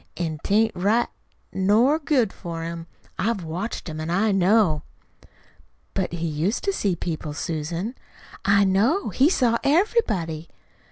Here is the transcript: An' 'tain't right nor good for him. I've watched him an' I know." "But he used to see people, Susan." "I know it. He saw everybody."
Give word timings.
An' 0.17 0.39
'tain't 0.43 0.71
right 0.73 1.09
nor 1.53 1.99
good 1.99 2.33
for 2.33 2.63
him. 2.63 2.87
I've 3.19 3.43
watched 3.43 3.87
him 3.87 4.01
an' 4.01 4.09
I 4.09 4.31
know." 4.31 4.81
"But 5.93 6.13
he 6.13 6.25
used 6.25 6.63
to 6.63 6.73
see 6.73 6.95
people, 6.95 7.33
Susan." 7.35 7.93
"I 8.43 8.63
know 8.63 9.11
it. 9.11 9.17
He 9.17 9.29
saw 9.29 9.59
everybody." 9.63 10.49